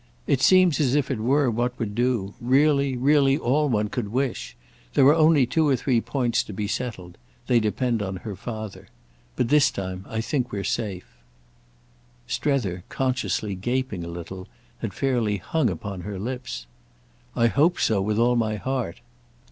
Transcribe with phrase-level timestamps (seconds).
[0.25, 4.55] It seems as if it were what would do; really, really all one could wish.
[4.95, 8.87] There are only two or three points to be settled—they depend on her father.
[9.35, 11.05] But this time I think we're safe."
[12.25, 14.47] Strether, consciously gaping a little,
[14.79, 16.65] had fairly hung upon her lips.
[17.35, 19.01] "I hope so with all my heart."